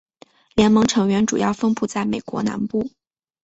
[0.55, 2.89] 联盟成员主要分布在美国南部。